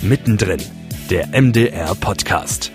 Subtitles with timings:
[0.00, 0.60] Mittendrin,
[1.10, 2.70] der MDR Podcast.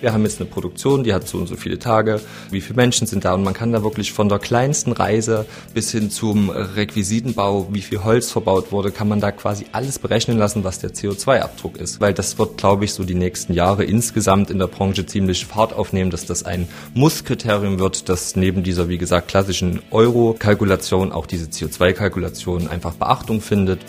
[0.00, 2.20] Wir haben jetzt eine Produktion, die hat so und so viele Tage,
[2.52, 5.44] wie viele Menschen sind da und man kann da wirklich von der kleinsten Reise
[5.74, 10.38] bis hin zum Requisitenbau, wie viel Holz verbaut wurde, kann man da quasi alles berechnen
[10.38, 12.00] lassen, was der CO2-Abdruck ist.
[12.00, 15.72] Weil das wird, glaube ich, so die nächsten Jahre insgesamt in der Branche ziemlich Fahrt
[15.72, 21.46] aufnehmen, dass das ein Musskriterium wird, dass neben dieser, wie gesagt, klassischen Euro-Kalkulation auch diese
[21.46, 23.80] CO2-Kalkulation einfach Beachtung findet.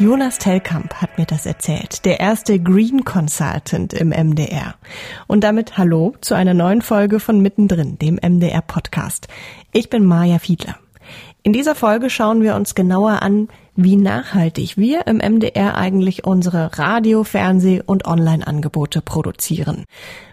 [0.00, 4.74] Jonas Tellkamp hat mir das erzählt, der erste Green Consultant im MDR.
[5.26, 9.28] Und damit hallo zu einer neuen Folge von Mittendrin, dem MDR Podcast.
[9.72, 10.76] Ich bin Maja Fiedler.
[11.42, 16.78] In dieser Folge schauen wir uns genauer an, wie nachhaltig wir im MDR eigentlich unsere
[16.78, 19.84] Radio-, Fernseh- und Online-Angebote produzieren.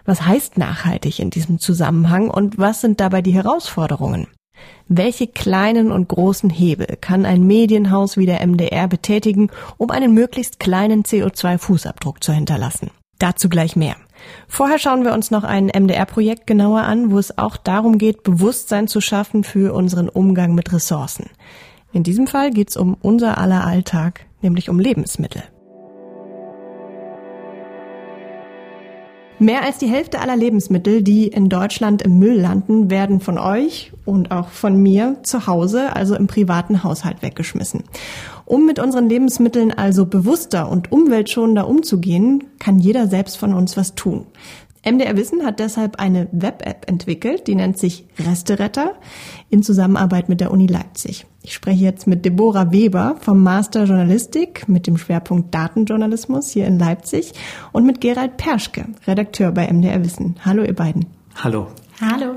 [0.06, 4.28] Was heißt nachhaltig in diesem Zusammenhang und was sind dabei die Herausforderungen?
[4.88, 10.58] Welche kleinen und großen Hebel kann ein Medienhaus wie der MDR betätigen, um einen möglichst
[10.58, 12.90] kleinen CO2-Fußabdruck zu hinterlassen?
[13.18, 13.96] Dazu gleich mehr.
[14.46, 18.88] Vorher schauen wir uns noch ein MDR-Projekt genauer an, wo es auch darum geht, Bewusstsein
[18.88, 21.30] zu schaffen für unseren Umgang mit Ressourcen.
[21.92, 25.42] In diesem Fall geht es um unser aller Alltag, nämlich um Lebensmittel.
[29.40, 33.92] Mehr als die Hälfte aller Lebensmittel, die in Deutschland im Müll landen, werden von euch
[34.04, 37.84] und auch von mir zu Hause, also im privaten Haushalt weggeschmissen.
[38.46, 43.94] Um mit unseren Lebensmitteln also bewusster und umweltschonender umzugehen, kann jeder selbst von uns was
[43.94, 44.26] tun.
[44.84, 48.92] MDR Wissen hat deshalb eine Web-App entwickelt, die nennt sich Resteretter
[49.50, 51.26] in Zusammenarbeit mit der Uni Leipzig.
[51.42, 56.78] Ich spreche jetzt mit Deborah Weber vom Master Journalistik mit dem Schwerpunkt Datenjournalismus hier in
[56.78, 57.32] Leipzig
[57.72, 60.36] und mit Gerald Perschke, Redakteur bei MDR Wissen.
[60.44, 61.06] Hallo ihr beiden.
[61.34, 61.68] Hallo.
[62.00, 62.36] Hallo.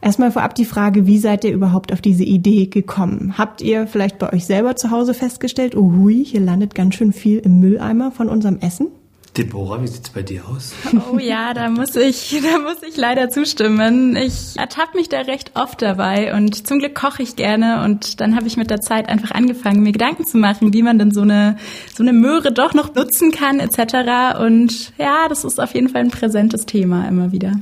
[0.00, 3.34] Erstmal vorab die Frage, wie seid ihr überhaupt auf diese Idee gekommen?
[3.36, 7.12] Habt ihr vielleicht bei euch selber zu Hause festgestellt, oh hui, hier landet ganz schön
[7.12, 8.88] viel im Mülleimer von unserem Essen?
[9.38, 10.72] Deborah, wie sieht's bei dir aus?
[11.12, 14.16] Oh ja, da muss ich, da muss ich leider zustimmen.
[14.16, 18.34] Ich ertappe mich da recht oft dabei und zum Glück koche ich gerne und dann
[18.34, 21.20] habe ich mit der Zeit einfach angefangen, mir Gedanken zu machen, wie man denn so
[21.20, 21.56] eine
[21.94, 24.40] so eine Möhre doch noch nutzen kann etc.
[24.40, 27.52] Und ja, das ist auf jeden Fall ein präsentes Thema immer wieder.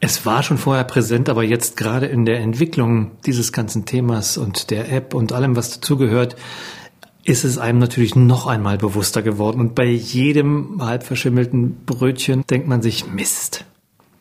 [0.00, 4.70] Es war schon vorher präsent, aber jetzt gerade in der Entwicklung dieses ganzen Themas und
[4.70, 6.36] der App und allem, was dazugehört,
[7.26, 9.60] ist es einem natürlich noch einmal bewusster geworden.
[9.60, 13.64] Und bei jedem halb verschimmelten Brötchen denkt man sich, Mist,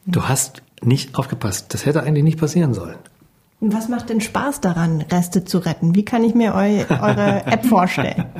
[0.06, 1.74] du hast nicht aufgepasst.
[1.74, 2.98] Das hätte eigentlich nicht passieren sollen.
[3.62, 5.96] Was macht denn Spaß daran, Reste zu retten?
[5.96, 8.26] Wie kann ich mir eu eure App vorstellen?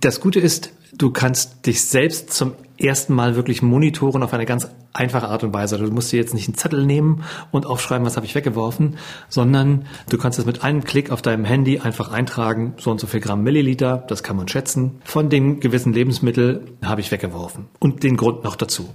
[0.00, 2.52] Das Gute ist, du kannst dich selbst zum
[2.86, 5.78] ersten Mal wirklich monitoren auf eine ganz einfache Art und Weise.
[5.78, 8.96] Du musst dir jetzt nicht einen Zettel nehmen und aufschreiben, was habe ich weggeworfen,
[9.28, 13.06] sondern du kannst es mit einem Klick auf deinem Handy einfach eintragen, so und so
[13.06, 15.00] viel Gramm Milliliter, das kann man schätzen.
[15.04, 18.88] Von dem gewissen Lebensmittel habe ich weggeworfen und den Grund noch dazu.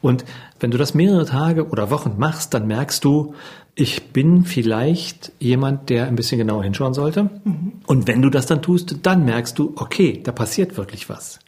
[0.00, 0.24] Und
[0.60, 3.34] wenn du das mehrere Tage oder Wochen machst, dann merkst du,
[3.78, 7.24] ich bin vielleicht jemand, der ein bisschen genauer hinschauen sollte.
[7.44, 7.72] Mhm.
[7.86, 11.38] Und wenn du das dann tust, dann merkst du, okay, da passiert wirklich was.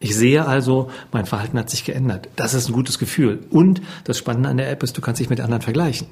[0.00, 2.28] Ich sehe also, mein Verhalten hat sich geändert.
[2.36, 3.40] Das ist ein gutes Gefühl.
[3.50, 6.06] Und das Spannende an der App ist, du kannst dich mit anderen vergleichen.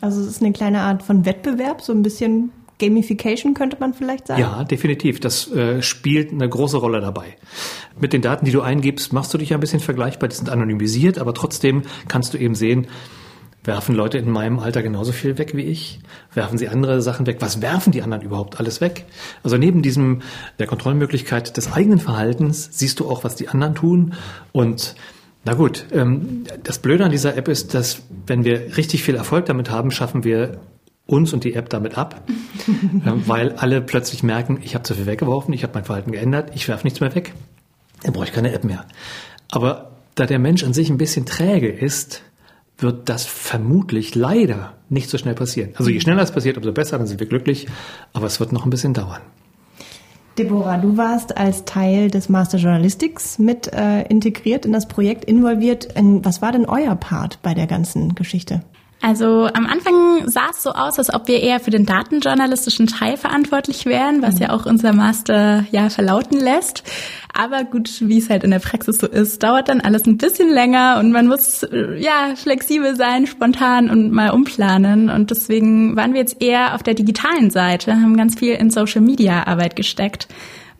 [0.00, 4.26] Also es ist eine kleine Art von Wettbewerb, so ein bisschen Gamification könnte man vielleicht
[4.26, 4.40] sagen.
[4.40, 5.20] Ja, definitiv.
[5.20, 7.36] Das äh, spielt eine große Rolle dabei.
[8.00, 10.28] Mit den Daten, die du eingibst, machst du dich ein bisschen vergleichbar.
[10.28, 12.88] Die sind anonymisiert, aber trotzdem kannst du eben sehen,
[13.64, 16.00] Werfen Leute in meinem Alter genauso viel weg wie ich?
[16.34, 17.36] Werfen sie andere Sachen weg?
[17.40, 19.04] Was werfen die anderen überhaupt alles weg?
[19.44, 20.22] Also neben diesem
[20.58, 24.14] der Kontrollmöglichkeit des eigenen Verhaltens siehst du auch, was die anderen tun.
[24.50, 24.96] Und
[25.44, 29.46] na gut, ähm, das Blöde an dieser App ist, dass wenn wir richtig viel Erfolg
[29.46, 30.60] damit haben, schaffen wir
[31.06, 32.22] uns und die App damit ab,
[33.04, 36.68] weil alle plötzlich merken, ich habe zu viel weggeworfen, ich habe mein Verhalten geändert, ich
[36.68, 37.34] werfe nichts mehr weg,
[38.02, 38.84] dann brauche ich keine App mehr.
[39.50, 42.22] Aber da der Mensch an sich ein bisschen träge ist,
[42.78, 45.70] wird das vermutlich leider nicht so schnell passieren.
[45.76, 47.66] Also je schneller es passiert, umso besser, dann sind wir glücklich,
[48.12, 49.20] aber es wird noch ein bisschen dauern.
[50.38, 55.84] Deborah, du warst als Teil des Master Journalistics mit äh, integriert in das Projekt, involviert.
[55.94, 58.62] In, was war denn euer Part bei der ganzen Geschichte?
[59.02, 63.16] Also am Anfang sah es so aus, als ob wir eher für den datenjournalistischen Teil
[63.16, 64.42] verantwortlich wären, was mhm.
[64.42, 66.84] ja auch unser Master ja verlauten lässt.
[67.34, 70.50] Aber gut, wie es halt in der Praxis so ist, dauert dann alles ein bisschen
[70.50, 71.66] länger und man muss
[71.98, 75.10] ja flexibel sein, spontan und mal umplanen.
[75.10, 79.00] Und deswegen waren wir jetzt eher auf der digitalen Seite, haben ganz viel in Social
[79.00, 80.28] Media Arbeit gesteckt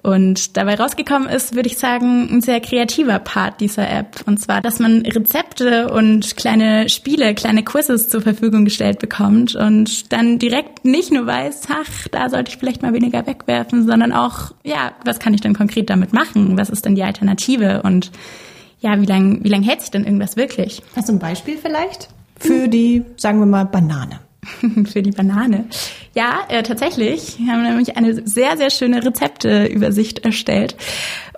[0.02, 4.22] Und dabei rausgekommen ist, würde ich sagen, ein sehr kreativer Part dieser App.
[4.26, 10.12] Und zwar, dass man Rezepte und kleine Spiele, kleine Quizzes zur Verfügung gestellt bekommt und
[10.12, 14.52] dann direkt nicht nur weiß, ach, da sollte ich vielleicht mal weniger wegwerfen, sondern auch,
[14.64, 16.58] ja, was kann ich denn konkret damit machen?
[16.58, 17.82] Was ist denn die Alternative?
[17.82, 18.10] Und
[18.80, 20.82] ja, wie lange wie lang hält sich denn irgendwas wirklich?
[20.96, 22.08] Hast du ein Beispiel vielleicht?
[22.38, 24.18] Für die, sagen wir mal, Banane.
[24.92, 25.66] für die Banane.
[26.14, 27.38] Ja, äh, tatsächlich.
[27.38, 30.76] Wir haben nämlich eine sehr, sehr schöne Rezepteübersicht erstellt.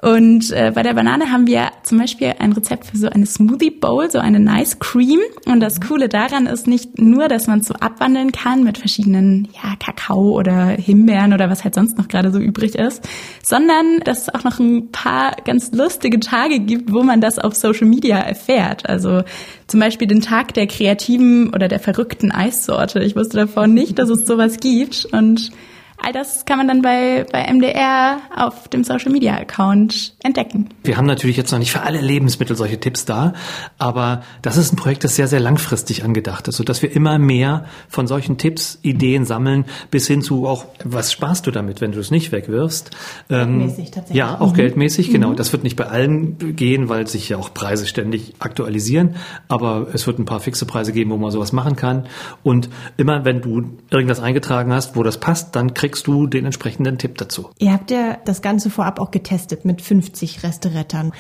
[0.05, 3.71] Und äh, bei der Banane haben wir zum Beispiel ein Rezept für so eine Smoothie
[3.71, 5.21] Bowl, so eine Nice Cream.
[5.47, 9.49] Und das Coole daran ist nicht nur, dass man es so abwandeln kann mit verschiedenen,
[9.55, 13.09] ja, Kakao oder Himbeeren oder was halt sonst noch gerade so übrig ist,
[13.43, 17.55] sondern dass es auch noch ein paar ganz lustige Tage gibt, wo man das auf
[17.55, 18.87] Social Media erfährt.
[18.87, 19.23] Also
[19.69, 23.01] zum Beispiel den Tag der kreativen oder der verrückten Eissorte.
[23.01, 25.07] Ich wusste davon nicht, dass es sowas gibt.
[25.07, 25.51] Und
[25.97, 30.69] All das kann man dann bei, bei MDR auf dem Social Media Account entdecken.
[30.83, 33.35] Wir haben natürlich jetzt noch nicht für alle Lebensmittel solche Tipps da,
[33.79, 37.67] aber das ist ein Projekt, das sehr, sehr langfristig angedacht ist, sodass wir immer mehr
[37.89, 42.01] von solchen Tipps, Ideen sammeln, bis hin zu auch, was sparst du damit, wenn du
[42.01, 42.91] es nicht wegwirfst?
[43.31, 44.17] Ähm, geldmäßig tatsächlich.
[44.17, 44.57] Ja, auch mhm.
[44.57, 45.31] geldmäßig, genau.
[45.31, 45.37] Mhm.
[45.37, 49.15] Das wird nicht bei allen gehen, weil sich ja auch Preise ständig aktualisieren,
[49.49, 52.07] aber es wird ein paar fixe Preise geben, wo man sowas machen kann.
[52.43, 56.97] Und immer wenn du irgendwas eingetragen hast, wo das passt, dann kriegst du den entsprechenden
[56.97, 57.51] Tipp dazu.
[57.59, 61.13] Ihr habt ja das Ganze vorab auch getestet mit 50 Resterettern.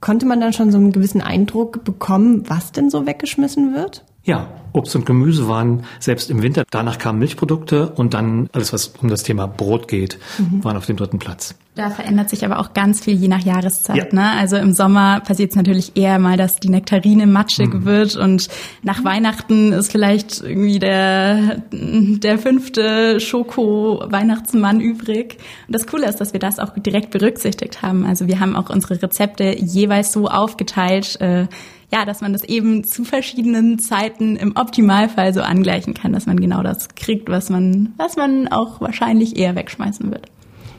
[0.00, 4.04] Konnte man dann schon so einen gewissen Eindruck bekommen, was denn so weggeschmissen wird?
[4.24, 6.64] Ja, Obst und Gemüse waren selbst im Winter.
[6.70, 10.64] Danach kamen Milchprodukte und dann alles, was um das Thema Brot geht, mhm.
[10.64, 11.54] waren auf dem dritten Platz.
[11.74, 13.96] Da verändert sich aber auch ganz viel je nach Jahreszeit.
[13.96, 14.04] Ja.
[14.12, 14.30] Ne?
[14.38, 17.84] Also im Sommer passiert es natürlich eher mal, dass die Nektarine matschig mhm.
[17.84, 18.48] wird und
[18.82, 25.38] nach Weihnachten ist vielleicht irgendwie der, der fünfte Schoko-Weihnachtsmann übrig.
[25.66, 28.04] Und das Coole ist, dass wir das auch direkt berücksichtigt haben.
[28.04, 31.46] Also wir haben auch unsere Rezepte jeweils so aufgeteilt, äh,
[31.92, 36.40] ja, dass man das eben zu verschiedenen Zeiten im Optimalfall so angleichen kann, dass man
[36.40, 40.26] genau das kriegt, was man, was man auch wahrscheinlich eher wegschmeißen wird.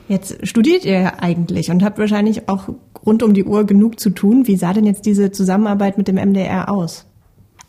[0.08, 2.68] Jetzt studiert ihr ja eigentlich und habt wahrscheinlich auch
[3.06, 4.46] rund um die Uhr genug zu tun.
[4.46, 7.06] Wie sah denn jetzt diese Zusammenarbeit mit dem MDR aus?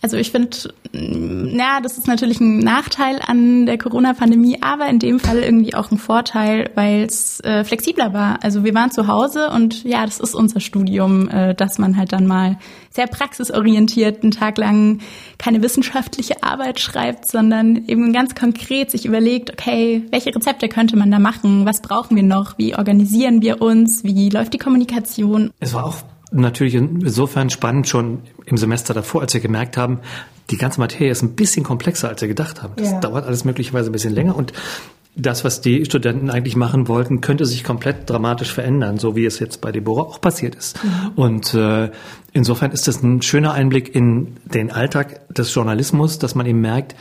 [0.06, 0.56] Also ich finde,
[0.94, 5.90] ja, das ist natürlich ein Nachteil an der Corona-Pandemie, aber in dem Fall irgendwie auch
[5.90, 8.38] ein Vorteil, weil es äh, flexibler war.
[8.44, 12.14] Also wir waren zu Hause und ja, das ist unser Studium, äh, dass man halt
[12.14, 12.60] dann mal
[12.92, 15.00] sehr praxisorientiert einen Tag lang
[15.40, 21.10] keine wissenschaftliche Arbeit schreibt, sondern eben ganz konkret sich überlegt, okay, welche Rezepte könnte man
[21.10, 21.66] da machen?
[21.66, 22.60] Was brauchen wir noch?
[22.60, 24.04] Wie organisieren wir uns?
[24.04, 25.50] Wie läuft die Kommunikation?
[25.60, 25.96] Es war auch
[26.36, 30.00] natürlich insofern spannend schon im Semester davor, als wir gemerkt haben,
[30.50, 32.74] die ganze Materie ist ein bisschen komplexer, als wir gedacht haben.
[32.76, 33.00] Das ja.
[33.00, 34.54] dauert alles möglicherweise ein bisschen länger und
[35.16, 39.40] das, was die Studenten eigentlich machen wollten, könnte sich komplett dramatisch verändern, so wie es
[39.40, 40.84] jetzt bei Deborah auch passiert ist.
[40.84, 41.12] Mhm.
[41.16, 41.90] Und äh,
[42.34, 46.96] insofern ist das ein schöner Einblick in den Alltag des Journalismus, dass man eben merkt,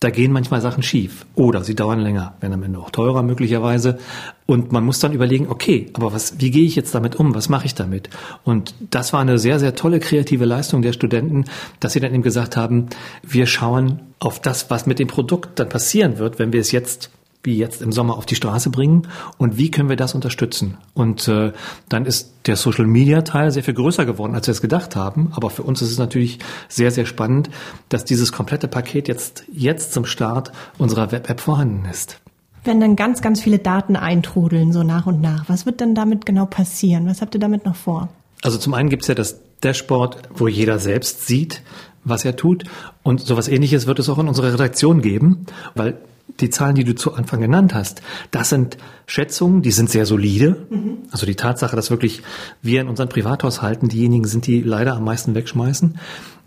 [0.00, 3.98] da gehen manchmal Sachen schief oder sie dauern länger, werden am Ende auch teurer möglicherweise.
[4.46, 7.34] Und man muss dann überlegen, okay, aber was, wie gehe ich jetzt damit um?
[7.34, 8.08] Was mache ich damit?
[8.44, 11.46] Und das war eine sehr, sehr tolle kreative Leistung der Studenten,
[11.80, 12.86] dass sie dann eben gesagt haben,
[13.22, 17.10] wir schauen auf das, was mit dem Produkt dann passieren wird, wenn wir es jetzt
[17.48, 19.08] wie jetzt im Sommer auf die Straße bringen
[19.38, 20.76] und wie können wir das unterstützen?
[20.92, 21.52] Und äh,
[21.88, 25.32] dann ist der Social Media Teil sehr viel größer geworden, als wir es gedacht haben.
[25.34, 27.48] Aber für uns ist es natürlich sehr, sehr spannend,
[27.88, 32.20] dass dieses komplette Paket jetzt, jetzt zum Start unserer Web-App vorhanden ist.
[32.64, 36.26] Wenn dann ganz, ganz viele Daten eintrudeln, so nach und nach, was wird denn damit
[36.26, 37.06] genau passieren?
[37.06, 38.10] Was habt ihr damit noch vor?
[38.42, 41.62] Also zum einen gibt es ja das Dashboard, wo jeder selbst sieht,
[42.04, 42.64] was er tut.
[43.02, 45.98] Und sowas ähnliches wird es auch in unserer Redaktion geben, weil
[46.40, 50.66] die Zahlen, die du zu Anfang genannt hast, das sind Schätzungen, die sind sehr solide.
[50.70, 50.98] Mhm.
[51.10, 52.22] Also die Tatsache, dass wirklich
[52.62, 55.98] wir in unseren Privathaushalten diejenigen sind, die leider am meisten wegschmeißen.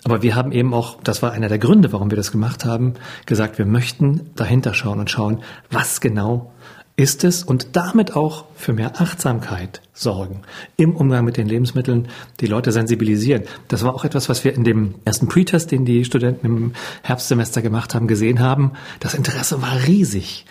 [0.04, 2.96] Aber wir haben eben auch, das war einer der Gründe, warum wir das gemacht haben,
[3.26, 6.52] gesagt, wir möchten dahinter schauen und schauen, was genau
[6.96, 10.42] ist es und damit auch für mehr Achtsamkeit sorgen
[10.78, 12.08] im Umgang mit den Lebensmitteln,
[12.40, 13.44] die Leute sensibilisieren.
[13.68, 17.62] Das war auch etwas, was wir in dem ersten Pre-Test, den die Studenten im Herbstsemester
[17.62, 18.74] gemacht haben, gesehen haben.
[19.00, 20.46] Das Interesse war riesig.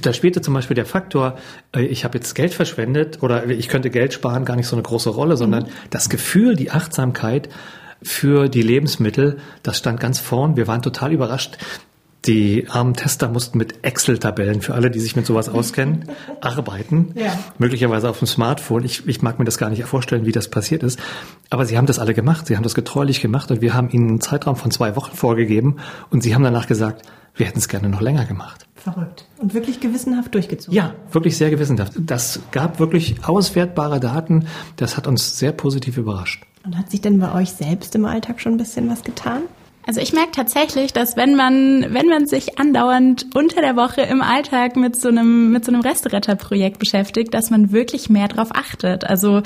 [0.00, 1.36] Da spielte zum Beispiel der Faktor,
[1.74, 4.82] äh, ich habe jetzt Geld verschwendet oder ich könnte Geld sparen, gar nicht so eine
[4.82, 5.68] große Rolle, sondern mhm.
[5.90, 7.48] das Gefühl, die Achtsamkeit
[8.02, 10.56] für die Lebensmittel, das stand ganz vorn.
[10.56, 11.58] Wir waren total überrascht,
[12.26, 16.04] die armen Tester mussten mit Excel-Tabellen für alle, die sich mit sowas auskennen,
[16.40, 17.12] arbeiten.
[17.16, 17.36] Ja.
[17.58, 18.84] Möglicherweise auf dem Smartphone.
[18.84, 21.00] Ich, ich mag mir das gar nicht vorstellen, wie das passiert ist.
[21.50, 22.46] Aber sie haben das alle gemacht.
[22.46, 25.78] Sie haben das getreulich gemacht und wir haben ihnen einen Zeitraum von zwei Wochen vorgegeben
[26.10, 27.02] und sie haben danach gesagt,
[27.34, 28.66] wir hätten es gerne noch länger gemacht.
[28.76, 29.26] Verrückt.
[29.38, 30.74] Und wirklich gewissenhaft durchgezogen.
[30.74, 31.94] Ja, wirklich sehr gewissenhaft.
[31.96, 34.46] Das gab wirklich auswertbare Daten.
[34.76, 36.44] Das hat uns sehr positiv überrascht.
[36.64, 39.42] Und hat sich denn bei euch selbst im Alltag schon ein bisschen was getan?
[39.84, 44.22] Also ich merke tatsächlich, dass wenn man, wenn man sich andauernd unter der Woche im
[44.22, 49.04] Alltag mit so einem, mit so einem Resteretterprojekt beschäftigt, dass man wirklich mehr drauf achtet.
[49.04, 49.42] Also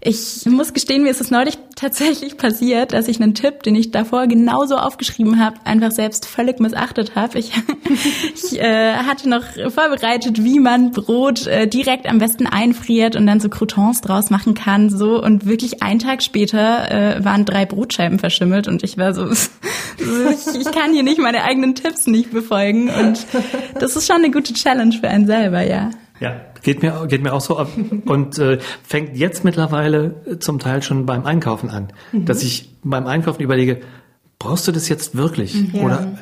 [0.00, 3.90] ich muss gestehen, mir ist es neulich tatsächlich passiert, dass ich einen Tipp, den ich
[3.90, 7.38] davor genauso aufgeschrieben habe, einfach selbst völlig missachtet habe.
[7.38, 7.52] Ich,
[8.34, 13.40] ich äh, hatte noch vorbereitet, wie man Brot äh, direkt am besten einfriert und dann
[13.40, 14.90] so Croutons draus machen kann.
[14.90, 19.28] So und wirklich einen Tag später äh, waren drei Brotscheiben verschimmelt und ich war so,
[19.30, 22.90] ich, ich kann hier nicht meine eigenen Tipps nicht befolgen.
[22.90, 23.26] Und
[23.78, 25.90] das ist schon eine gute Challenge für einen selber, ja.
[26.20, 27.68] Ja, geht mir, geht mir auch so ab.
[28.06, 31.88] Und äh, fängt jetzt mittlerweile zum Teil schon beim Einkaufen an.
[32.12, 32.24] Mhm.
[32.24, 33.80] Dass ich beim Einkaufen überlege,
[34.38, 35.54] brauchst du das jetzt wirklich?
[35.72, 35.82] Ja.
[35.82, 36.18] Oder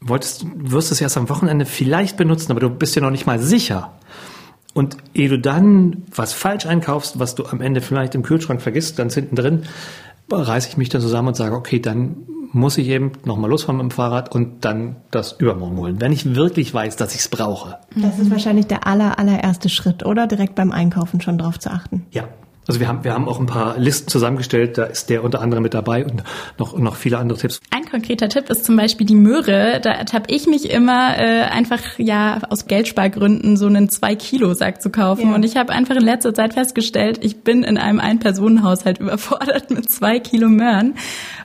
[0.00, 3.26] wolltest, wirst du es erst am Wochenende vielleicht benutzen, aber du bist dir noch nicht
[3.26, 3.94] mal sicher.
[4.74, 8.96] Und ehe du dann was falsch einkaufst, was du am Ende vielleicht im Kühlschrank vergisst,
[8.96, 9.64] ganz hinten drin,
[10.30, 12.16] reiße ich mich dann zusammen und sage, okay, dann
[12.52, 16.34] muss ich eben nochmal losfahren mit dem Fahrrad und dann das übermorgen holen, wenn ich
[16.34, 17.78] wirklich weiß, dass ich es brauche.
[17.94, 20.26] Das ist wahrscheinlich der aller, allererste Schritt, oder?
[20.26, 22.06] Direkt beim Einkaufen schon drauf zu achten.
[22.10, 22.24] Ja,
[22.68, 25.62] also wir haben, wir haben auch ein paar Listen zusammengestellt, da ist der unter anderem
[25.62, 26.22] mit dabei und
[26.58, 27.60] noch, noch viele andere Tipps.
[27.70, 29.80] Ein konkreter Tipp ist zum Beispiel die Möhre.
[29.82, 34.82] Da habe ich mich immer äh, einfach ja aus Geldspargründen so einen zwei Kilo Sack
[34.82, 35.30] zu kaufen.
[35.30, 35.34] Ja.
[35.34, 39.90] Und ich habe einfach in letzter Zeit festgestellt, ich bin in einem Ein-Personen-Haushalt überfordert mit
[39.90, 40.94] zwei Kilo Möhren.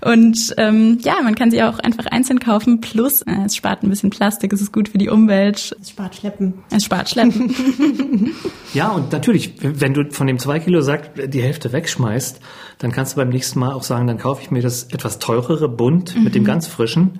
[0.01, 2.81] Und ähm, ja, man kann sie auch einfach einzeln kaufen.
[2.81, 5.73] Plus, äh, es spart ein bisschen Plastik, es ist gut für die Umwelt.
[5.79, 6.55] Es spart Schleppen.
[6.69, 7.55] Es spart Schleppen.
[8.73, 12.39] ja, und natürlich, wenn du von dem zwei Kilo Sack die Hälfte wegschmeißt,
[12.79, 15.69] dann kannst du beim nächsten Mal auch sagen, dann kaufe ich mir das etwas teurere
[15.69, 16.23] Bund mhm.
[16.23, 16.47] mit dem mhm.
[16.47, 17.19] ganz frischen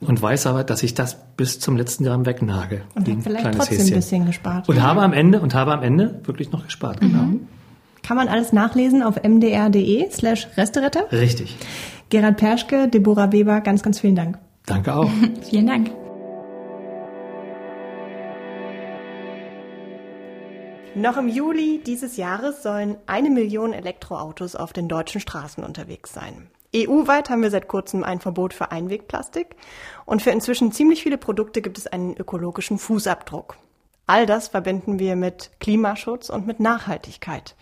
[0.00, 2.82] und weiß aber, dass ich das bis zum letzten Gramm wegnage.
[2.94, 3.92] Und habe vielleicht trotzdem Häschen.
[3.92, 4.68] ein bisschen gespart.
[4.68, 7.00] Und habe am Ende und habe am Ende wirklich noch gespart.
[7.00, 7.22] Genau.
[7.22, 7.40] Mhm.
[8.02, 11.10] Kann man alles nachlesen auf mdr.de slash Resteretter?
[11.12, 11.56] Richtig.
[12.10, 14.38] Gerhard Perschke, Deborah Weber, ganz, ganz vielen Dank.
[14.66, 15.10] Danke auch.
[15.50, 15.90] vielen Dank.
[20.98, 26.50] Noch im Juli dieses Jahres sollen eine Million Elektroautos auf den deutschen Straßen unterwegs sein.
[26.74, 29.54] EU-weit haben wir seit kurzem ein Verbot für Einwegplastik
[30.06, 33.58] und für inzwischen ziemlich viele Produkte gibt es einen ökologischen Fußabdruck.
[34.08, 37.54] All das verbinden wir mit Klimaschutz und mit Nachhaltigkeit.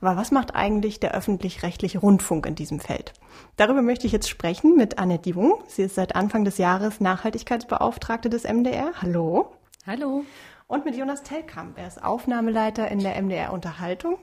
[0.00, 3.12] Aber was macht eigentlich der öffentlich-rechtliche Rundfunk in diesem Feld?
[3.58, 5.62] Darüber möchte ich jetzt sprechen mit Annette Diewung.
[5.66, 8.92] Sie ist seit Anfang des Jahres Nachhaltigkeitsbeauftragte des MDR.
[9.02, 9.52] Hallo.
[9.86, 10.24] Hallo
[10.68, 11.78] und mit Jonas Tellkamp.
[11.78, 14.18] Er ist Aufnahmeleiter in der MDR Unterhaltung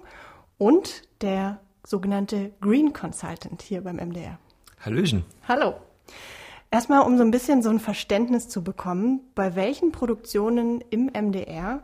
[0.57, 4.39] und der sogenannte Green Consultant hier beim MDR.
[4.79, 5.25] Hallöchen.
[5.47, 5.73] Hallo.
[6.71, 11.83] Erstmal, um so ein bisschen so ein Verständnis zu bekommen, bei welchen Produktionen im MDR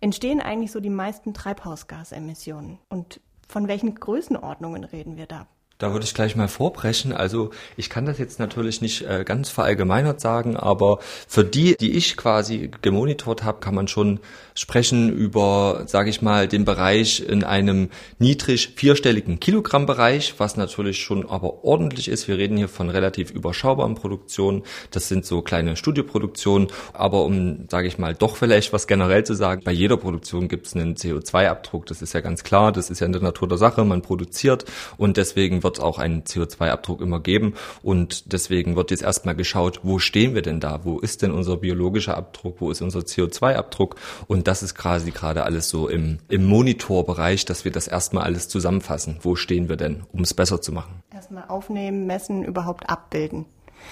[0.00, 5.46] entstehen eigentlich so die meisten Treibhausgasemissionen und von welchen Größenordnungen reden wir da?
[5.82, 7.12] Da würde ich gleich mal vorbrechen.
[7.12, 11.96] Also ich kann das jetzt natürlich nicht äh, ganz verallgemeinert sagen, aber für die, die
[11.96, 14.20] ich quasi gemonitort habe, kann man schon
[14.54, 17.88] sprechen über, sage ich mal, den Bereich in einem
[18.20, 22.28] niedrig vierstelligen Kilogrammbereich, was natürlich schon aber ordentlich ist.
[22.28, 24.62] Wir reden hier von relativ überschaubaren Produktionen.
[24.92, 26.68] Das sind so kleine Studioproduktionen.
[26.92, 30.68] Aber um, sage ich mal, doch vielleicht was generell zu sagen, bei jeder Produktion gibt
[30.68, 31.86] es einen CO2-Abdruck.
[31.86, 32.70] Das ist ja ganz klar.
[32.70, 33.84] Das ist ja in der Natur der Sache.
[33.84, 34.64] Man produziert
[34.96, 37.54] und deswegen wird wird auch einen CO2-Abdruck immer geben.
[37.82, 40.84] Und deswegen wird jetzt erstmal geschaut, wo stehen wir denn da?
[40.84, 42.60] Wo ist denn unser biologischer Abdruck?
[42.60, 43.96] Wo ist unser CO2-Abdruck?
[44.26, 48.48] Und das ist quasi gerade alles so im, im Monitorbereich, dass wir das erstmal alles
[48.48, 49.16] zusammenfassen.
[49.22, 51.02] Wo stehen wir denn, um es besser zu machen?
[51.12, 53.46] Erstmal aufnehmen, messen, überhaupt abbilden.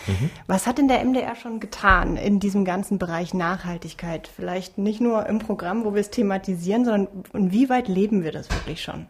[0.06, 0.30] Mhm.
[0.46, 4.28] Was hat denn der MDR schon getan in diesem ganzen Bereich Nachhaltigkeit?
[4.28, 8.82] Vielleicht nicht nur im Programm, wo wir es thematisieren, sondern inwieweit leben wir das wirklich
[8.82, 9.06] schon?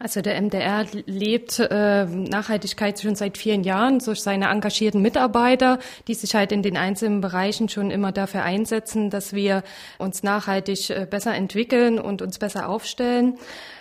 [0.00, 6.14] Also der MDR lebt äh, Nachhaltigkeit schon seit vielen Jahren durch seine engagierten Mitarbeiter, die
[6.14, 9.64] sich halt in den einzelnen Bereichen schon immer dafür einsetzen, dass wir
[9.98, 13.38] uns nachhaltig äh, besser entwickeln und uns besser aufstellen.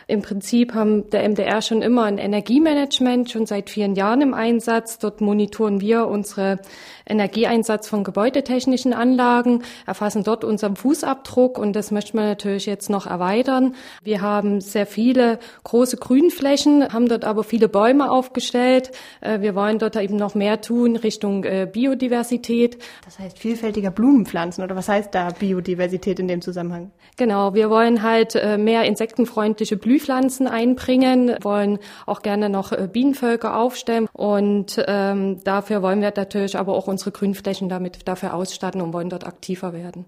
[0.10, 5.00] Im Prinzip haben der MDR schon immer ein Energiemanagement schon seit vielen Jahren im Einsatz.
[5.00, 6.60] Dort monitoren wir unsere
[7.06, 13.06] Energieeinsatz von gebäudetechnischen Anlagen, erfassen dort unseren Fußabdruck und das möchte man natürlich jetzt noch
[13.06, 13.76] erweitern.
[14.02, 18.92] Wir haben sehr viele große Grünflächen, haben dort aber viele Bäume aufgestellt.
[19.20, 22.78] Äh, wir wollen dort eben noch mehr tun Richtung äh, Biodiversität.
[23.04, 26.92] Das heißt vielfältiger Blumenpflanzen oder was heißt da Biodiversität in dem Zusammenhang?
[27.18, 32.88] Genau, wir wollen halt äh, mehr insektenfreundliche Blüten Blühpflanzen einbringen, wollen auch gerne noch äh,
[32.92, 38.82] Bienenvölker aufstellen und ähm, dafür wollen wir natürlich aber auch unsere Grünflächen damit dafür ausstatten
[38.82, 40.06] und wollen dort aktiver werden.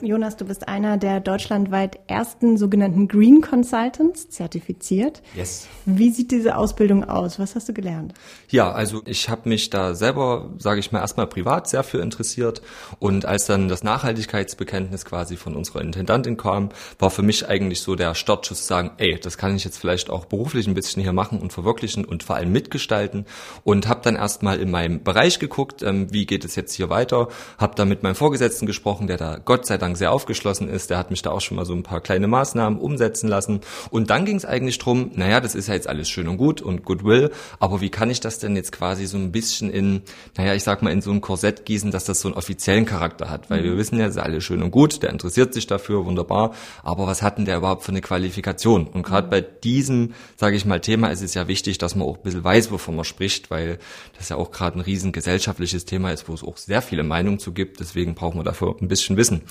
[0.00, 5.22] Jonas, du bist einer der deutschlandweit ersten sogenannten Green Consultants, zertifiziert.
[5.34, 5.66] Yes.
[5.86, 7.38] Wie sieht diese Ausbildung aus?
[7.38, 8.14] Was hast du gelernt?
[8.48, 12.62] Ja, also ich habe mich da selber, sage ich mal, erstmal privat sehr für interessiert.
[12.98, 17.94] Und als dann das Nachhaltigkeitsbekenntnis quasi von unserer Intendantin kam, war für mich eigentlich so
[17.94, 21.12] der Startschuss zu sagen, ey, das kann ich jetzt vielleicht auch beruflich ein bisschen hier
[21.12, 23.26] machen und verwirklichen und vor allem mitgestalten.
[23.64, 27.28] Und habe dann erstmal in meinem Bereich geguckt, ähm, wie geht es jetzt hier weiter.
[27.58, 30.90] Habe dann mit meinem Vorgesetzten gesprochen, der da Gott sei Dank Anfang sehr aufgeschlossen ist.
[30.90, 33.60] Der hat mich da auch schon mal so ein paar kleine Maßnahmen umsetzen lassen.
[33.90, 36.60] Und dann ging es eigentlich drum, naja, das ist ja jetzt alles schön und gut
[36.60, 40.02] und Goodwill, aber wie kann ich das denn jetzt quasi so ein bisschen in,
[40.36, 43.30] naja, ich sag mal, in so ein Korsett gießen, dass das so einen offiziellen Charakter
[43.30, 43.48] hat?
[43.48, 43.78] Weil wir mhm.
[43.78, 46.52] wissen ja, das ist alles schön und gut, der interessiert sich dafür, wunderbar,
[46.82, 48.86] aber was hat denn der überhaupt für eine Qualifikation?
[48.88, 49.30] Und gerade mhm.
[49.30, 52.44] bei diesem, sage ich mal, Thema ist es ja wichtig, dass man auch ein bisschen
[52.44, 53.78] weiß, wovon man spricht, weil
[54.18, 57.38] das ja auch gerade ein riesen gesellschaftliches Thema ist, wo es auch sehr viele Meinungen
[57.38, 57.80] zu gibt.
[57.80, 59.42] Deswegen brauchen wir dafür ein bisschen Wissen.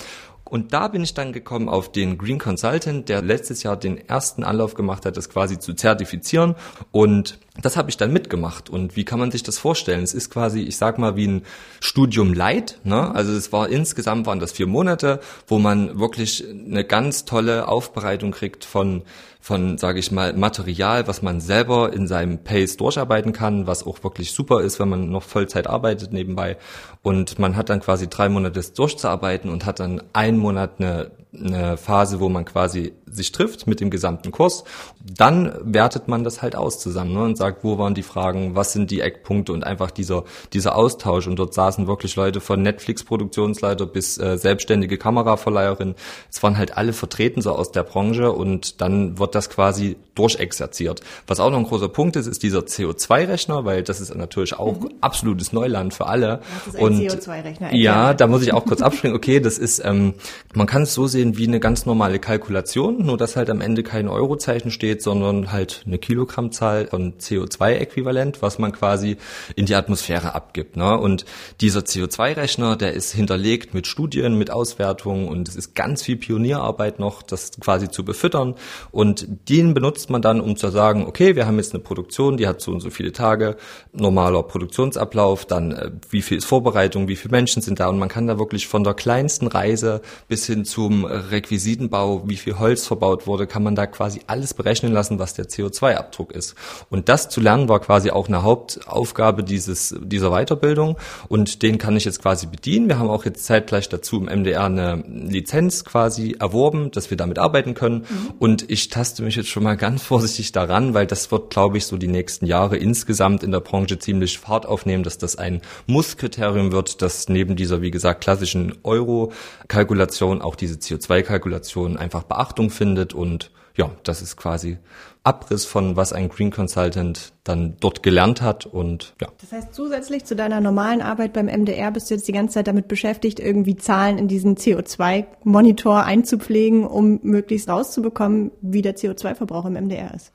[0.48, 4.44] Und da bin ich dann gekommen auf den Green Consultant, der letztes Jahr den ersten
[4.44, 6.54] Anlauf gemacht hat, das quasi zu zertifizieren.
[6.90, 8.70] Und das habe ich dann mitgemacht.
[8.70, 10.02] Und wie kann man sich das vorstellen?
[10.02, 11.42] Es ist quasi, ich sag mal, wie ein
[11.80, 12.78] Studium Light.
[12.84, 13.14] Ne?
[13.14, 18.30] Also es war insgesamt waren das vier Monate, wo man wirklich eine ganz tolle Aufbereitung
[18.30, 19.02] kriegt von
[19.40, 24.02] von, sage ich mal, Material, was man selber in seinem Pace durcharbeiten kann, was auch
[24.04, 26.58] wirklich super ist, wenn man noch Vollzeit arbeitet nebenbei.
[27.02, 31.12] Und man hat dann quasi drei Monate das durchzuarbeiten und hat dann einen Monat eine
[31.34, 34.64] eine Phase, wo man quasi sich trifft mit dem gesamten Kurs.
[35.04, 38.72] Dann wertet man das halt aus zusammen ne, und sagt, wo waren die Fragen, was
[38.72, 41.26] sind die Eckpunkte und einfach dieser, dieser Austausch.
[41.26, 45.94] Und dort saßen wirklich Leute von Netflix-Produktionsleiter bis äh, selbstständige Kameraverleiherin.
[46.30, 51.00] Es waren halt alle vertreten so aus der Branche und dann wird das quasi durchexerziert.
[51.26, 54.80] Was auch noch ein großer Punkt ist, ist dieser CO2-Rechner, weil das ist natürlich auch
[54.80, 54.94] mhm.
[55.00, 56.40] absolutes Neuland für alle.
[56.66, 57.74] Das ist ein CO2-Rechner.
[57.74, 59.16] Ja, da muss ich auch kurz abspringen.
[59.16, 60.14] Okay, das ist, ähm,
[60.54, 63.60] man kann es so sehen, aussehen wie eine ganz normale Kalkulation, nur dass halt am
[63.60, 69.16] Ende kein Eurozeichen steht, sondern halt eine Kilogrammzahl von CO2-Äquivalent, was man quasi
[69.56, 70.76] in die Atmosphäre abgibt.
[70.76, 70.98] Ne?
[70.98, 71.24] Und
[71.60, 76.98] dieser CO2-Rechner, der ist hinterlegt mit Studien, mit Auswertungen und es ist ganz viel Pionierarbeit
[76.98, 78.54] noch, das quasi zu befüttern.
[78.90, 82.46] Und den benutzt man dann, um zu sagen, okay, wir haben jetzt eine Produktion, die
[82.46, 83.56] hat so und so viele Tage,
[83.92, 88.08] normaler Produktionsablauf, dann äh, wie viel ist Vorbereitung, wie viele Menschen sind da und man
[88.08, 93.26] kann da wirklich von der kleinsten Reise bis hin zum Requisitenbau, wie viel Holz verbaut
[93.26, 96.54] wurde, kann man da quasi alles berechnen lassen, was der CO2-Abdruck ist.
[96.90, 100.96] Und das zu lernen war quasi auch eine Hauptaufgabe dieses, dieser Weiterbildung
[101.28, 102.88] und den kann ich jetzt quasi bedienen.
[102.88, 107.38] Wir haben auch jetzt zeitgleich dazu im MDR eine Lizenz quasi erworben, dass wir damit
[107.38, 108.34] arbeiten können mhm.
[108.38, 111.86] und ich taste mich jetzt schon mal ganz vorsichtig daran, weil das wird, glaube ich,
[111.86, 116.72] so die nächsten Jahre insgesamt in der Branche ziemlich Fahrt aufnehmen, dass das ein Musskriterium
[116.72, 123.14] wird, dass neben dieser, wie gesagt, klassischen Euro-Kalkulation auch diese CO2 CO2-Kalkulation einfach Beachtung findet
[123.14, 124.78] und ja, das ist quasi
[125.22, 129.28] Abriss von was ein Green Consultant dann dort gelernt hat und ja.
[129.40, 132.66] Das heißt, zusätzlich zu deiner normalen Arbeit beim MDR bist du jetzt die ganze Zeit
[132.66, 139.74] damit beschäftigt, irgendwie Zahlen in diesen CO2-Monitor einzupflegen, um möglichst rauszubekommen, wie der CO2-Verbrauch im
[139.74, 140.32] MDR ist.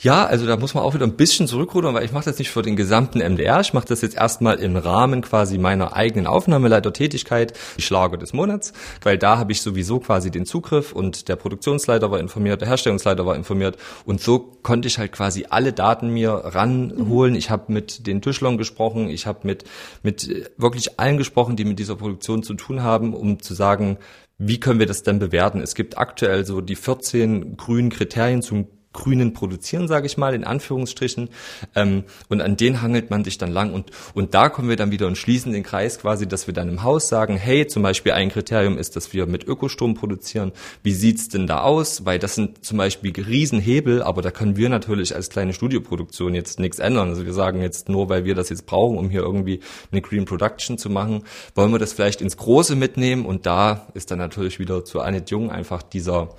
[0.00, 2.50] Ja, also da muss man auch wieder ein bisschen zurückrudern, weil ich mache das nicht
[2.50, 3.60] für den gesamten MDR.
[3.60, 8.72] Ich mache das jetzt erstmal im Rahmen quasi meiner eigenen Aufnahmeleitertätigkeit, die Schlager des Monats,
[9.02, 13.24] weil da habe ich sowieso quasi den Zugriff und der Produktionsleiter war informiert, der Herstellungsleiter
[13.24, 17.32] war informiert und so konnte ich halt quasi alle Daten mir ranholen.
[17.32, 17.38] Mhm.
[17.38, 19.64] Ich habe mit den Tischlern gesprochen, ich habe mit
[20.02, 23.98] mit wirklich allen gesprochen, die mit dieser Produktion zu tun haben, um zu sagen,
[24.38, 25.60] wie können wir das denn bewerten?
[25.60, 30.42] Es gibt aktuell so die 14 grünen Kriterien zum Grünen produzieren, sage ich mal, in
[30.42, 31.28] Anführungsstrichen.
[31.74, 33.72] Ähm, und an denen hangelt man sich dann lang.
[33.72, 36.68] Und, und da kommen wir dann wieder und schließen den Kreis quasi, dass wir dann
[36.68, 40.52] im Haus sagen, hey, zum Beispiel ein Kriterium ist, dass wir mit Ökostrom produzieren.
[40.82, 42.04] Wie sieht's denn da aus?
[42.04, 46.58] Weil das sind zum Beispiel Riesenhebel, aber da können wir natürlich als kleine Studioproduktion jetzt
[46.58, 47.10] nichts ändern.
[47.10, 49.60] Also wir sagen jetzt nur, weil wir das jetzt brauchen, um hier irgendwie
[49.92, 51.22] eine Green Production zu machen,
[51.54, 53.26] wollen wir das vielleicht ins Große mitnehmen.
[53.26, 56.30] Und da ist dann natürlich wieder zu Annette Jung einfach dieser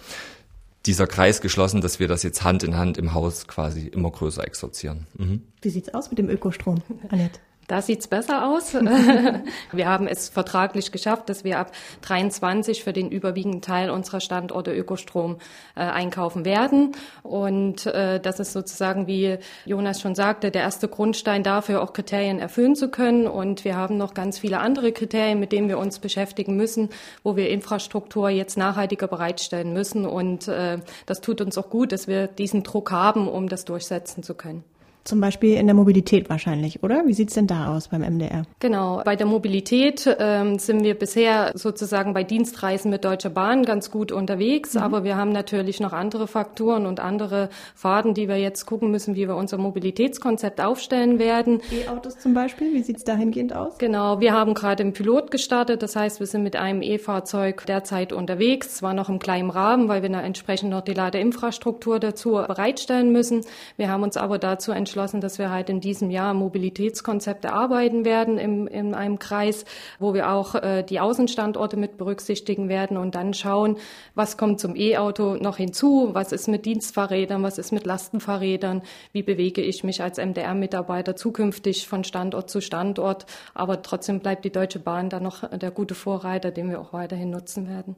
[0.88, 4.44] dieser Kreis geschlossen, dass wir das jetzt Hand in Hand im Haus quasi immer größer
[4.44, 5.06] exorzieren.
[5.18, 5.44] Mhm.
[5.62, 7.40] Wie sieht's aus mit dem Ökostrom, Annette?
[7.68, 8.74] Da sieht's besser aus.
[9.74, 14.74] wir haben es vertraglich geschafft, dass wir ab 23 für den überwiegenden Teil unserer Standorte
[14.74, 15.36] Ökostrom
[15.76, 16.94] äh, einkaufen werden.
[17.24, 22.40] Und äh, das ist sozusagen, wie Jonas schon sagte, der erste Grundstein dafür, auch Kriterien
[22.40, 23.28] erfüllen zu können.
[23.28, 26.88] Und wir haben noch ganz viele andere Kriterien, mit denen wir uns beschäftigen müssen,
[27.22, 30.06] wo wir Infrastruktur jetzt nachhaltiger bereitstellen müssen.
[30.06, 34.24] Und äh, das tut uns auch gut, dass wir diesen Druck haben, um das durchsetzen
[34.24, 34.64] zu können.
[35.08, 37.04] Zum Beispiel in der Mobilität wahrscheinlich, oder?
[37.06, 38.44] Wie sieht's denn da aus beim MDR?
[38.60, 43.90] Genau, bei der Mobilität ähm, sind wir bisher sozusagen bei Dienstreisen mit Deutscher Bahn ganz
[43.90, 44.82] gut unterwegs, mhm.
[44.82, 49.16] aber wir haben natürlich noch andere Faktoren und andere Faden, die wir jetzt gucken müssen,
[49.16, 51.62] wie wir unser Mobilitätskonzept aufstellen werden.
[51.72, 53.78] E-Autos zum Beispiel, wie sieht's dahingehend aus?
[53.78, 58.12] Genau, wir haben gerade im Pilot gestartet, das heißt, wir sind mit einem E-Fahrzeug derzeit
[58.12, 63.14] unterwegs, zwar noch im kleinen Rahmen, weil wir da entsprechend noch die Ladeinfrastruktur dazu bereitstellen
[63.14, 63.46] müssen.
[63.78, 68.04] Wir haben uns aber dazu entschlossen, entschlossen, dass wir halt in diesem Jahr Mobilitätskonzepte erarbeiten
[68.04, 69.64] werden im, in einem Kreis,
[70.00, 73.78] wo wir auch äh, die Außenstandorte mit berücksichtigen werden und dann schauen,
[74.16, 78.82] was kommt zum E-Auto noch hinzu, was ist mit Dienstfahrrädern, was ist mit Lastenfahrrädern,
[79.12, 83.28] wie bewege ich mich als MDR-Mitarbeiter zukünftig von Standort zu Standort.
[83.54, 87.30] Aber trotzdem bleibt die Deutsche Bahn da noch der gute Vorreiter, den wir auch weiterhin
[87.30, 87.96] nutzen werden.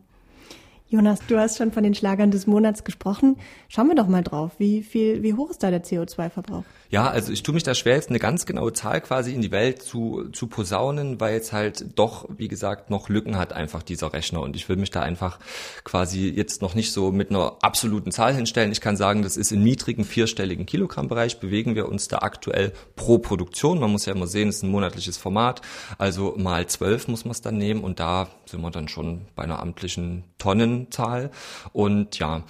[0.92, 3.38] Jonas, du hast schon von den Schlagern des Monats gesprochen.
[3.68, 4.54] Schauen wir doch mal drauf.
[4.58, 6.64] Wie viel, wie hoch ist da der CO2-Verbrauch?
[6.90, 9.52] Ja, also ich tue mich da schwer, jetzt eine ganz genaue Zahl quasi in die
[9.52, 14.12] Welt zu, zu posaunen, weil es halt doch, wie gesagt, noch Lücken hat einfach dieser
[14.14, 14.42] Rechner.
[14.42, 15.38] Und ich will mich da einfach
[15.84, 18.72] quasi jetzt noch nicht so mit einer absoluten Zahl hinstellen.
[18.72, 23.20] Ich kann sagen, das ist im niedrigen vierstelligen Kilogrammbereich, bewegen wir uns da aktuell pro
[23.20, 23.80] Produktion.
[23.80, 25.62] Man muss ja immer sehen, es ist ein monatliches Format.
[26.00, 29.44] Also mal zwölf muss man es dann nehmen und da sind wir dann schon bei
[29.44, 30.24] einer amtlichen
[30.80, 31.32] Tonnenzahl.
[31.74, 32.44] Und ja,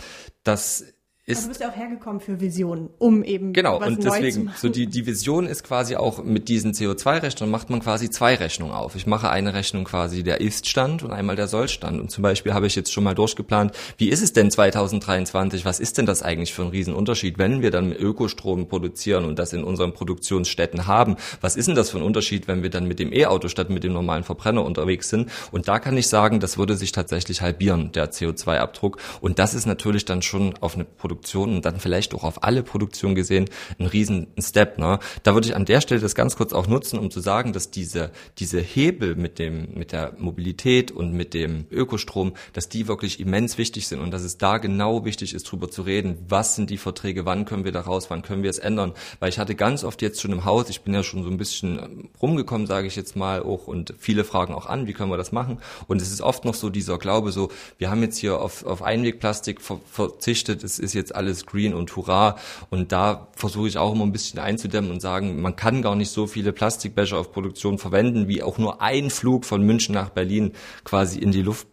[0.43, 0.85] das
[1.29, 1.37] ist.
[1.37, 4.67] Also du bist ja auch hergekommen für Visionen, um eben genau was und deswegen so
[4.67, 8.95] die die Vision ist quasi auch mit diesen CO2-Rechnungen macht man quasi zwei Rechnungen auf.
[8.95, 12.67] Ich mache eine Rechnung quasi der Ist-Stand und einmal der Soll-Stand und zum Beispiel habe
[12.67, 15.65] ich jetzt schon mal durchgeplant, wie ist es denn 2023?
[15.65, 19.53] Was ist denn das eigentlich für ein Riesenunterschied, wenn wir dann Ökostrom produzieren und das
[19.53, 21.15] in unseren Produktionsstätten haben?
[21.41, 23.83] Was ist denn das für ein Unterschied, wenn wir dann mit dem E-Auto statt mit
[23.83, 25.29] dem normalen Verbrenner unterwegs sind?
[25.51, 29.67] Und da kann ich sagen, das würde sich tatsächlich halbieren der CO2-Abdruck und das ist
[29.67, 33.49] natürlich dann schon auf eine Produktion Produktion und dann vielleicht auch auf alle Produktionen gesehen
[33.77, 34.77] ein riesen Step.
[34.77, 34.99] Ne?
[35.23, 37.71] Da würde ich an der Stelle das ganz kurz auch nutzen, um zu sagen, dass
[37.71, 43.19] diese, diese Hebel mit dem, mit der Mobilität und mit dem Ökostrom, dass die wirklich
[43.19, 46.17] immens wichtig sind und dass es da genau wichtig ist, drüber zu reden.
[46.29, 47.25] Was sind die Verträge?
[47.25, 48.09] Wann können wir da raus?
[48.09, 48.93] Wann können wir es ändern?
[49.19, 51.37] Weil ich hatte ganz oft jetzt schon im Haus, ich bin ja schon so ein
[51.37, 55.17] bisschen rumgekommen, sage ich jetzt mal auch und viele fragen auch an, wie können wir
[55.17, 55.59] das machen?
[55.87, 58.81] Und es ist oft noch so dieser Glaube, so, wir haben jetzt hier auf, auf
[58.81, 62.37] Einwegplastik ver verzichtet, es ist jetzt jetzt alles green und hurra.
[62.69, 66.11] Und da versuche ich auch immer ein bisschen einzudämmen und sagen, man kann gar nicht
[66.11, 70.53] so viele Plastikbecher auf Produktion verwenden, wie auch nur ein Flug von München nach Berlin
[70.83, 71.67] quasi in die Luft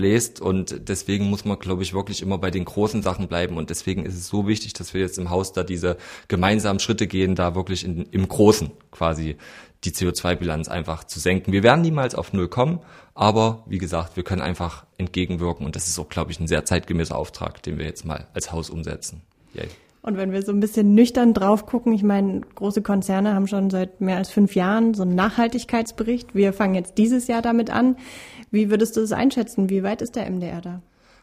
[0.00, 3.68] bläst und deswegen muss man, glaube ich, wirklich immer bei den großen Sachen bleiben und
[3.68, 7.34] deswegen ist es so wichtig, dass wir jetzt im Haus da diese gemeinsamen Schritte gehen,
[7.34, 9.36] da wirklich in, im Großen quasi
[9.84, 11.52] die CO2-Bilanz einfach zu senken.
[11.52, 12.80] Wir werden niemals auf Null kommen,
[13.14, 16.64] aber wie gesagt, wir können einfach entgegenwirken und das ist auch, glaube ich, ein sehr
[16.64, 19.20] zeitgemäßer Auftrag, den wir jetzt mal als Haus umsetzen.
[19.52, 19.68] Yay.
[20.02, 23.68] Und wenn wir so ein bisschen nüchtern drauf gucken, ich meine, große Konzerne haben schon
[23.68, 26.34] seit mehr als fünf Jahren so einen Nachhaltigkeitsbericht.
[26.34, 27.96] Wir fangen jetzt dieses Jahr damit an.
[28.50, 29.70] Wie würdest du das einschätzen?
[29.70, 30.82] Wie weit ist der MDR da?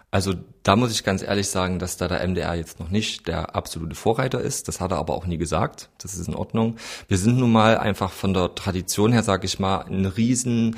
[0.09, 3.55] Also da muss ich ganz ehrlich sagen, dass da der MDR jetzt noch nicht der
[3.55, 4.69] absolute Vorreiter ist.
[4.69, 5.89] Das hat er aber auch nie gesagt.
[5.97, 6.77] Das ist in Ordnung.
[7.09, 10.77] Wir sind nun mal einfach von der Tradition her, sage ich mal, ein riesen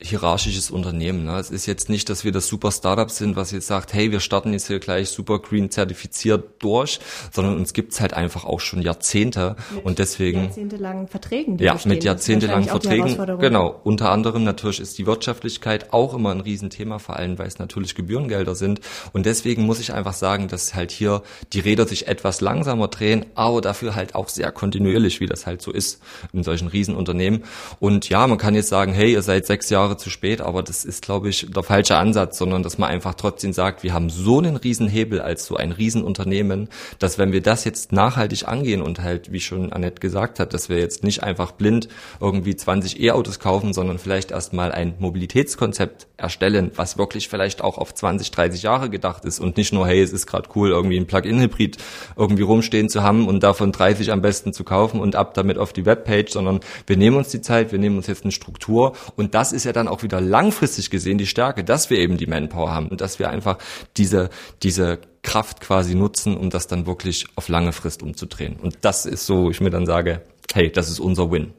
[0.00, 1.24] hierarchisches Unternehmen.
[1.24, 1.38] Ne?
[1.38, 4.20] Es ist jetzt nicht, dass wir das super Startup sind, was jetzt sagt, hey, wir
[4.20, 7.00] starten jetzt hier gleich super green zertifiziert durch,
[7.32, 11.56] sondern uns gibt's halt einfach auch schon Jahrzehnte mit und deswegen jahrzehntelangen Verträgen.
[11.56, 13.38] Die ja, mit jahrzehntelangen Verträgen.
[13.40, 13.80] Genau.
[13.82, 17.96] Unter anderem natürlich ist die Wirtschaftlichkeit auch immer ein Riesenthema, vor allem weil es natürlich
[17.96, 18.80] Gebührengelder sind
[19.12, 23.26] und deswegen muss ich einfach sagen, dass halt hier die Räder sich etwas langsamer drehen,
[23.34, 26.00] aber dafür halt auch sehr kontinuierlich, wie das halt so ist
[26.32, 27.42] in solchen Riesenunternehmen.
[27.80, 30.62] Und ja, man kann jetzt sagen, hey, ihr seid sechs Jahre Jahre zu spät, aber
[30.62, 34.10] das ist, glaube ich, der falsche Ansatz, sondern dass man einfach trotzdem sagt, wir haben
[34.10, 39.00] so einen Riesenhebel als so ein Riesenunternehmen, dass wenn wir das jetzt nachhaltig angehen und
[39.00, 41.88] halt, wie schon Annette gesagt hat, dass wir jetzt nicht einfach blind
[42.20, 47.94] irgendwie 20 E-Autos kaufen, sondern vielleicht erstmal ein Mobilitätskonzept erstellen, was wirklich vielleicht auch auf
[47.94, 51.06] 20, 30 Jahre gedacht ist und nicht nur, hey, es ist gerade cool, irgendwie ein
[51.06, 51.78] Plug-in-Hybrid
[52.16, 55.72] irgendwie rumstehen zu haben und davon 30 am besten zu kaufen und ab damit auf
[55.72, 59.34] die Webpage, sondern wir nehmen uns die Zeit, wir nehmen uns jetzt eine Struktur und
[59.34, 62.72] das ist ja dann auch wieder langfristig gesehen die Stärke, dass wir eben die Manpower
[62.72, 63.58] haben und dass wir einfach
[63.96, 64.28] diese,
[64.62, 68.56] diese Kraft quasi nutzen, um das dann wirklich auf lange Frist umzudrehen.
[68.56, 71.52] Und das ist so, ich mir dann sage, hey, das ist unser Win.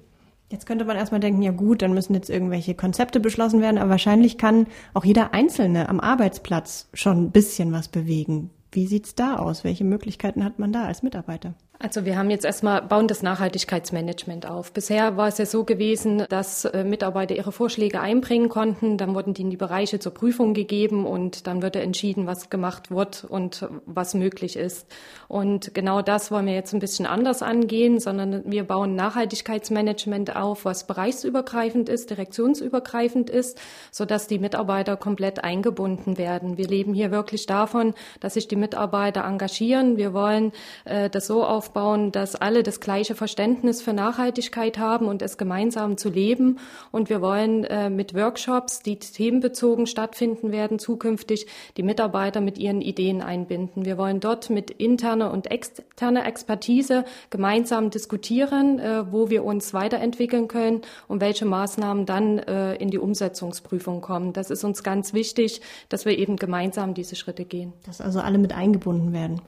[0.52, 3.92] Jetzt könnte man erstmal denken, ja gut, dann müssen jetzt irgendwelche Konzepte beschlossen werden, aber
[3.92, 8.50] wahrscheinlich kann auch jeder Einzelne am Arbeitsplatz schon ein bisschen was bewegen.
[8.72, 9.64] Wie sieht's da aus?
[9.64, 11.54] Welche Möglichkeiten hat man da als Mitarbeiter?
[11.82, 14.74] Also wir haben jetzt erstmal bauen das Nachhaltigkeitsmanagement auf.
[14.74, 19.34] Bisher war es ja so gewesen, dass äh, Mitarbeiter ihre Vorschläge einbringen konnten, dann wurden
[19.34, 23.66] die in die Bereiche zur Prüfung gegeben und dann wird entschieden, was gemacht wird und
[23.86, 24.88] was möglich ist.
[25.30, 30.66] Und genau das wollen wir jetzt ein bisschen anders angehen, sondern wir bauen Nachhaltigkeitsmanagement auf,
[30.66, 33.58] was bereichsübergreifend ist, direktionsübergreifend ist,
[33.90, 36.58] sodass die Mitarbeiter komplett eingebunden werden.
[36.58, 39.96] Wir leben hier wirklich davon, dass sich die Mitarbeiter engagieren.
[39.96, 40.52] Wir wollen
[40.84, 45.38] äh, das so auf aufbauen, dass alle das gleiche Verständnis für Nachhaltigkeit haben und es
[45.38, 46.60] gemeinsam zu leben.
[46.92, 51.46] Und wir wollen äh, mit Workshops, die themenbezogen stattfinden werden, zukünftig
[51.78, 53.86] die Mitarbeiter mit ihren Ideen einbinden.
[53.86, 60.48] Wir wollen dort mit interner und externer Expertise gemeinsam diskutieren, äh, wo wir uns weiterentwickeln
[60.48, 64.34] können und welche Maßnahmen dann äh, in die Umsetzungsprüfung kommen.
[64.34, 67.74] Das ist uns ganz wichtig, dass wir eben gemeinsam diese Schritte gehen.
[67.86, 69.42] Dass also alle mit eingebunden werden.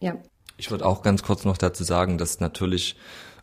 [0.00, 0.16] Ja.
[0.62, 2.94] Ich würde auch ganz kurz noch dazu sagen, dass natürlich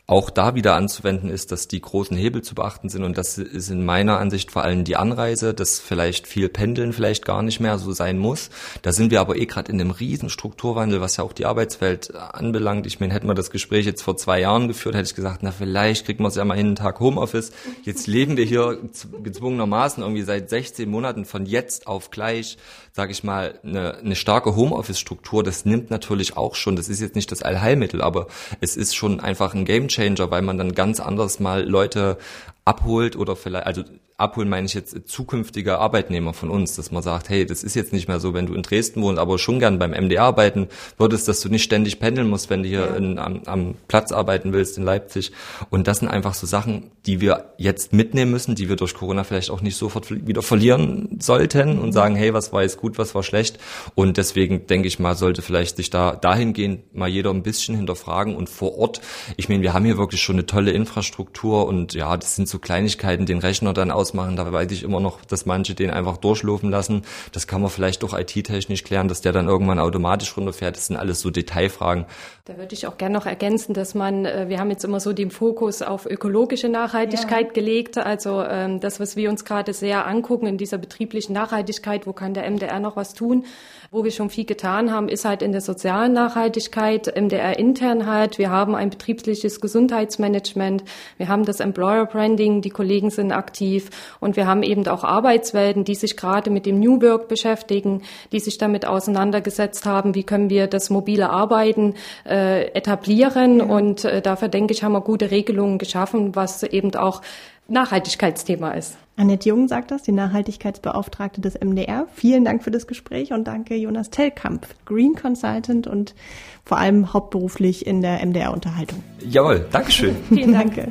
[0.10, 3.70] auch da wieder anzuwenden ist, dass die großen Hebel zu beachten sind und das ist
[3.70, 7.78] in meiner Ansicht vor allem die Anreise, dass vielleicht viel Pendeln vielleicht gar nicht mehr
[7.78, 8.50] so sein muss.
[8.82, 12.16] Da sind wir aber eh gerade in einem riesen Strukturwandel, was ja auch die Arbeitswelt
[12.16, 12.88] anbelangt.
[12.88, 15.52] Ich meine, hätten wir das Gespräch jetzt vor zwei Jahren geführt, hätte ich gesagt, na
[15.52, 17.52] vielleicht kriegt man es ja mal hin, einen Tag Homeoffice.
[17.84, 18.80] Jetzt leben wir hier
[19.22, 22.58] gezwungenermaßen irgendwie seit 16 Monaten von jetzt auf gleich,
[22.94, 25.44] sage ich mal, eine, eine starke Homeoffice-Struktur.
[25.44, 28.26] Das nimmt natürlich auch schon, das ist jetzt nicht das Allheilmittel, aber
[28.60, 32.18] es ist schon einfach ein Game Changer, weil man dann ganz anders mal Leute
[32.66, 33.84] abholt oder vielleicht, also
[34.20, 37.94] abholen meine ich jetzt zukünftige Arbeitnehmer von uns, dass man sagt, hey, das ist jetzt
[37.94, 41.28] nicht mehr so, wenn du in Dresden wohnst, aber schon gern beim MDR arbeiten würdest,
[41.28, 42.96] dass du nicht ständig pendeln musst, wenn du hier ja.
[42.96, 45.32] in, am, am Platz arbeiten willst in Leipzig.
[45.70, 49.24] Und das sind einfach so Sachen, die wir jetzt mitnehmen müssen, die wir durch Corona
[49.24, 51.92] vielleicht auch nicht sofort wieder verlieren sollten und mhm.
[51.94, 53.58] sagen, hey, was war jetzt gut, was war schlecht.
[53.96, 58.36] Und deswegen denke ich mal, sollte vielleicht sich da dahingehend mal jeder ein bisschen hinterfragen
[58.36, 59.02] und vor Ort.
[59.38, 62.60] Ich meine, wir haben hier wirklich schon eine tolle Infrastruktur und ja, das sind so
[62.60, 64.36] Kleinigkeiten, den Rechner dann aus ausmachen.
[64.36, 67.04] Da weiß ich immer noch, dass manche den einfach durchlaufen lassen.
[67.32, 70.76] Das kann man vielleicht doch IT-technisch klären, dass der dann irgendwann automatisch runterfährt.
[70.76, 72.06] Das sind alles so Detailfragen.
[72.50, 75.14] Da würde ich auch gerne noch ergänzen, dass man, äh, wir haben jetzt immer so
[75.14, 77.54] den Fokus auf ökologische Nachhaltigkeit ja.
[77.54, 78.00] gelegt.
[78.00, 82.34] Also ähm, das, was wir uns gerade sehr angucken in dieser betrieblichen Nachhaltigkeit, wo kann
[82.34, 83.46] der MDR noch was tun?
[83.92, 88.40] Wo wir schon viel getan haben, ist halt in der sozialen Nachhaltigkeit, MDR intern halt.
[88.40, 90.84] Wir haben ein betriebliches Gesundheitsmanagement,
[91.18, 95.84] wir haben das Employer Branding, die Kollegen sind aktiv und wir haben eben auch Arbeitswelten,
[95.84, 100.50] die sich gerade mit dem New Work beschäftigen, die sich damit auseinandergesetzt haben, wie können
[100.50, 102.39] wir das mobile Arbeiten äh,
[102.74, 103.60] etablieren.
[103.60, 103.66] Ja.
[103.66, 107.22] Und äh, dafür denke ich, haben wir gute Regelungen geschaffen, was eben auch
[107.68, 108.98] Nachhaltigkeitsthema ist.
[109.16, 112.08] Annette Jung sagt das, die Nachhaltigkeitsbeauftragte des MDR.
[112.14, 116.16] Vielen Dank für das Gespräch und danke Jonas Tellkamp, Green Consultant und
[116.64, 119.04] vor allem hauptberuflich in der MDR-Unterhaltung.
[119.20, 120.16] Jawohl, Dankeschön.
[120.30, 120.88] Vielen Dank.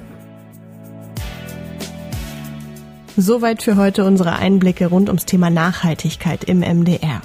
[3.16, 7.22] Soweit für heute unsere Einblicke rund ums Thema Nachhaltigkeit im MDR.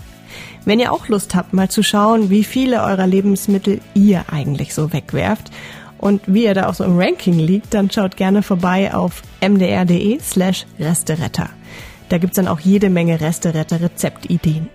[0.65, 4.93] Wenn ihr auch Lust habt, mal zu schauen, wie viele eurer Lebensmittel ihr eigentlich so
[4.93, 5.51] wegwerft
[5.97, 10.19] und wie ihr da auch so im Ranking liegt, dann schaut gerne vorbei auf mdr.de
[10.21, 11.49] slash Resteretter.
[12.09, 14.69] Da gibt's dann auch jede Menge Resteretter-Rezeptideen.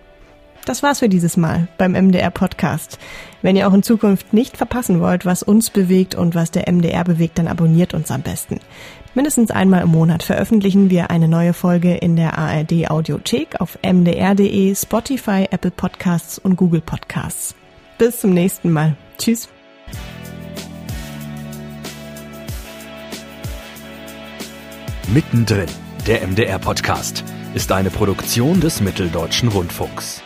[0.69, 2.99] Das war's für dieses Mal beim MDR Podcast.
[3.41, 7.05] Wenn ihr auch in Zukunft nicht verpassen wollt, was uns bewegt und was der MDR
[7.05, 8.61] bewegt, dann abonniert uns am besten.
[9.19, 14.73] Mindestens einmal im Monat veröffentlichen wir eine neue Folge in der ARD Audiothek auf mdr.de,
[14.77, 17.57] Spotify, Apple Podcasts und Google Podcasts.
[17.99, 18.97] Bis zum nächsten Mal.
[19.19, 19.49] Tschüss.
[25.13, 25.67] Mittendrin,
[26.07, 30.23] der MDR-Podcast, ist eine Produktion des Mitteldeutschen Rundfunks.